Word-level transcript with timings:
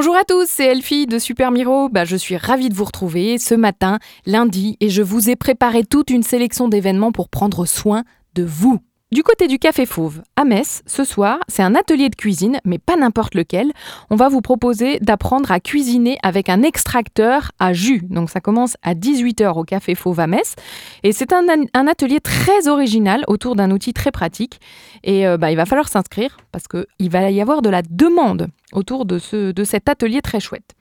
Bonjour 0.00 0.14
à 0.14 0.22
tous, 0.22 0.46
c'est 0.48 0.66
Elfie 0.66 1.06
de 1.06 1.18
Super 1.18 1.50
Miro. 1.50 1.88
Bah, 1.88 2.04
je 2.04 2.14
suis 2.14 2.36
ravie 2.36 2.68
de 2.68 2.74
vous 2.74 2.84
retrouver 2.84 3.36
ce 3.36 3.56
matin, 3.56 3.98
lundi, 4.26 4.76
et 4.78 4.90
je 4.90 5.02
vous 5.02 5.28
ai 5.28 5.34
préparé 5.34 5.82
toute 5.82 6.10
une 6.10 6.22
sélection 6.22 6.68
d'événements 6.68 7.10
pour 7.10 7.28
prendre 7.28 7.66
soin 7.66 8.04
de 8.36 8.44
vous. 8.44 8.78
Du 9.10 9.22
côté 9.22 9.46
du 9.46 9.58
Café 9.58 9.86
Fauve, 9.86 10.20
à 10.36 10.44
Metz, 10.44 10.82
ce 10.84 11.02
soir, 11.02 11.38
c'est 11.48 11.62
un 11.62 11.74
atelier 11.74 12.10
de 12.10 12.14
cuisine, 12.14 12.60
mais 12.66 12.76
pas 12.76 12.94
n'importe 12.94 13.34
lequel. 13.34 13.72
On 14.10 14.16
va 14.16 14.28
vous 14.28 14.42
proposer 14.42 14.98
d'apprendre 15.00 15.50
à 15.50 15.60
cuisiner 15.60 16.18
avec 16.22 16.50
un 16.50 16.62
extracteur 16.62 17.52
à 17.58 17.72
jus. 17.72 18.02
Donc 18.10 18.28
ça 18.28 18.40
commence 18.40 18.76
à 18.82 18.92
18h 18.92 19.58
au 19.58 19.64
Café 19.64 19.94
Fauve 19.94 20.20
à 20.20 20.26
Metz. 20.26 20.56
Et 21.04 21.12
c'est 21.12 21.32
un, 21.32 21.86
atelier 21.86 22.20
très 22.20 22.68
original 22.68 23.24
autour 23.28 23.56
d'un 23.56 23.70
outil 23.70 23.94
très 23.94 24.10
pratique. 24.10 24.60
Et 25.04 25.26
euh, 25.26 25.38
bah, 25.38 25.50
il 25.50 25.56
va 25.56 25.64
falloir 25.64 25.88
s'inscrire 25.88 26.36
parce 26.52 26.68
qu'il 26.68 27.08
va 27.10 27.30
y 27.30 27.40
avoir 27.40 27.62
de 27.62 27.70
la 27.70 27.80
demande 27.80 28.48
autour 28.74 29.06
de, 29.06 29.18
ce, 29.18 29.52
de 29.52 29.64
cet 29.64 29.88
atelier 29.88 30.20
très 30.20 30.38
chouette. 30.38 30.74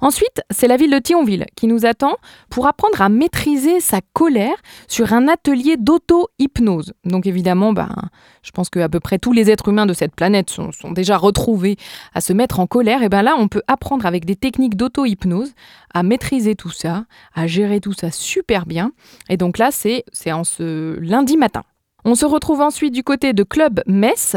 Ensuite, 0.00 0.42
c'est 0.50 0.66
la 0.66 0.76
ville 0.76 0.90
de 0.90 0.98
Thionville 0.98 1.46
qui 1.56 1.66
nous 1.66 1.86
attend 1.86 2.16
pour 2.50 2.66
apprendre 2.66 3.00
à 3.00 3.08
maîtriser 3.08 3.80
sa 3.80 4.00
colère 4.12 4.56
sur 4.88 5.12
un 5.12 5.28
atelier 5.28 5.76
d'auto-hypnose. 5.76 6.92
Donc 7.04 7.26
évidemment, 7.26 7.72
ben, 7.72 7.94
je 8.42 8.50
pense 8.50 8.70
qu'à 8.70 8.88
peu 8.88 9.00
près 9.00 9.18
tous 9.18 9.32
les 9.32 9.50
êtres 9.50 9.68
humains 9.68 9.86
de 9.86 9.94
cette 9.94 10.14
planète 10.14 10.50
sont, 10.50 10.70
déjà 10.92 11.16
retrouvés 11.16 11.76
à 12.14 12.20
se 12.20 12.32
mettre 12.32 12.60
en 12.60 12.66
colère. 12.66 13.02
Et 13.02 13.08
bien 13.08 13.22
là, 13.22 13.34
on 13.38 13.48
peut 13.48 13.62
apprendre 13.66 14.06
avec 14.06 14.24
des 14.24 14.36
techniques 14.36 14.76
d'auto-hypnose 14.76 15.52
à 15.94 16.02
maîtriser 16.02 16.54
tout 16.54 16.70
ça, 16.70 17.04
à 17.34 17.46
gérer 17.46 17.80
tout 17.80 17.92
ça 17.92 18.10
super 18.10 18.66
bien. 18.66 18.92
Et 19.28 19.36
donc 19.36 19.58
là, 19.58 19.70
c'est 19.70 20.04
en 20.32 20.44
ce 20.44 20.98
lundi 21.00 21.36
matin. 21.36 21.62
On 22.04 22.16
se 22.16 22.26
retrouve 22.26 22.60
ensuite 22.60 22.92
du 22.92 23.04
côté 23.04 23.32
de 23.32 23.44
Club 23.44 23.80
Metz 23.86 24.34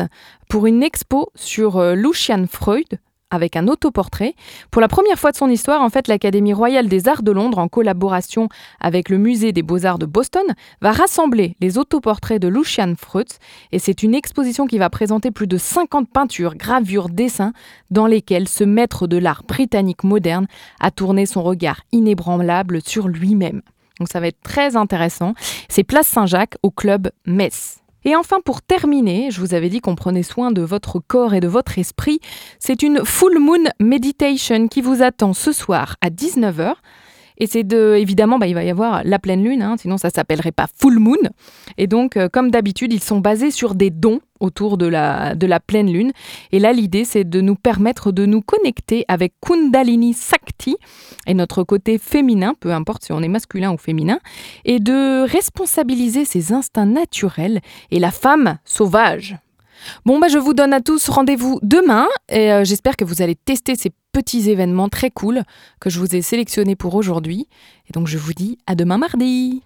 pour 0.50 0.68
une 0.68 0.84
expo 0.84 1.32
sur 1.34 1.78
euh, 1.78 1.96
Lucian 1.96 2.46
Freud, 2.48 3.00
avec 3.36 3.56
un 3.56 3.68
autoportrait. 3.68 4.34
Pour 4.72 4.82
la 4.82 4.88
première 4.88 5.20
fois 5.20 5.32
de 5.32 5.38
son 5.38 5.50
histoire, 5.50 5.82
en 5.82 5.90
fait, 5.90 6.08
l'Académie 6.08 6.54
royale 6.54 6.88
des 6.88 7.08
arts 7.08 7.22
de 7.22 7.32
Londres, 7.32 7.60
en 7.60 7.68
collaboration 7.68 8.50
avec 8.80 9.10
le 9.10 9.18
Musée 9.18 9.52
des 9.52 9.62
beaux-arts 9.62 10.00
de 10.00 10.06
Boston, 10.08 10.46
va 10.82 10.92
rassembler 10.92 11.56
les 11.62 11.78
autoportraits 11.78 12.42
de 12.42 12.48
Lucian 12.48 12.94
Freud. 12.98 13.28
Et 13.72 13.80
c'est 13.80 14.02
une 14.02 14.16
exposition 14.16 14.66
qui 14.66 14.78
va 14.78 14.90
présenter 14.90 15.30
plus 15.30 15.48
de 15.48 15.58
50 15.58 16.10
peintures, 16.10 16.56
gravures, 16.56 17.10
dessins, 17.10 17.54
dans 17.92 18.08
lesquels 18.08 18.48
ce 18.48 18.64
maître 18.64 19.08
de 19.08 19.18
l'art 19.18 19.44
britannique 19.48 20.04
moderne 20.04 20.48
a 20.80 20.90
tourné 20.90 21.26
son 21.26 21.44
regard 21.44 21.82
inébranlable 21.92 22.82
sur 22.82 23.08
lui-même. 23.08 23.62
Donc 24.00 24.10
ça 24.10 24.20
va 24.20 24.28
être 24.28 24.42
très 24.42 24.76
intéressant. 24.76 25.34
C'est 25.70 25.84
Place 25.84 26.08
Saint-Jacques 26.08 26.58
au 26.64 26.72
club 26.72 27.12
Metz. 27.26 27.85
Et 28.08 28.16
enfin, 28.16 28.38
pour 28.40 28.62
terminer, 28.62 29.32
je 29.32 29.40
vous 29.40 29.56
avais 29.56 29.68
dit 29.68 29.82
qu'on 29.82 29.96
prenait 29.96 30.24
soin 30.24 30.52
de 30.52 30.62
votre 30.62 31.00
corps 31.00 31.34
et 31.34 31.40
de 31.40 31.48
votre 31.48 31.80
esprit. 31.80 32.20
C'est 32.60 32.84
une 32.84 33.04
Full 33.04 33.40
Moon 33.40 33.64
Meditation 33.80 34.68
qui 34.68 34.82
vous 34.82 35.02
attend 35.02 35.34
ce 35.34 35.52
soir 35.52 35.96
à 36.02 36.12
19h. 36.12 36.76
Et 37.38 37.48
c'est 37.48 37.64
de, 37.64 37.96
évidemment, 37.96 38.40
bah, 38.40 38.48
il 38.48 38.54
va 38.54 38.64
y 38.64 38.70
avoir 38.70 39.04
la 39.04 39.20
pleine 39.20 39.44
lune, 39.44 39.62
hein, 39.62 39.76
sinon 39.78 39.98
ça 39.98 40.10
s'appellerait 40.10 40.52
pas 40.52 40.68
full 40.78 41.00
moon. 41.00 41.18
Et 41.78 41.88
donc, 41.88 42.18
euh, 42.18 42.30
comme 42.32 42.52
d'habitude, 42.52 42.94
ils 42.94 43.04
sont 43.04 43.20
basés 43.20 43.52
sur 43.52 43.76
des 43.76 43.90
dons 43.90 44.20
autour 44.40 44.78
de 44.78 44.86
la, 44.86 45.36
de 45.36 45.48
la 45.48 45.60
pleine 45.60 45.92
lune. 45.92 46.12
Et 46.52 46.60
là, 46.60 46.74
l'idée, 46.74 47.06
c'est 47.06 47.24
de 47.24 47.42
nous 47.42 47.56
permettre 47.56 48.12
de 48.12 48.26
nous 48.26 48.42
connecter 48.42 49.06
avec 49.08 49.34
Kundalini 49.42 50.14
Sakti 50.14 50.78
et 51.28 51.34
notre 51.34 51.64
côté 51.64 51.98
féminin, 51.98 52.54
peu 52.60 52.74
importe 52.74 53.04
si 53.04 53.12
on 53.12 53.22
est 53.22 53.28
masculin 53.28 53.72
ou 53.72 53.78
féminin, 53.78 54.20
et 54.66 54.80
de 54.80 55.24
responsabiliser 55.30 56.26
ses 56.26 56.54
instincts 56.54 56.86
naturels 56.86 57.62
et 57.92 58.00
la 58.00 58.12
femme 58.12 58.58
sauvage. 58.66 59.38
Bon, 60.06 60.20
bah, 60.20 60.28
je 60.28 60.38
vous 60.38 60.54
donne 60.54 60.74
à 60.74 60.82
tous 60.82 61.10
rendez-vous 61.10 61.60
demain 61.62 62.08
et 62.30 62.52
euh, 62.52 62.64
j'espère 62.64 62.96
que 62.96 63.06
vous 63.06 63.22
allez 63.22 63.36
tester 63.36 63.76
ces 63.76 63.92
petits 64.16 64.50
événements 64.50 64.88
très 64.88 65.12
cool 65.12 65.44
que 65.82 65.90
je 65.90 66.00
vous 66.00 66.16
ai 66.16 66.22
sélectionnés 66.22 66.78
pour 66.78 66.96
aujourd'hui. 66.96 67.50
Et 67.90 67.92
donc, 67.92 68.08
je 68.08 68.18
vous 68.18 68.34
dis 68.34 68.58
à 68.66 68.74
demain 68.74 68.98
mardi. 68.98 69.62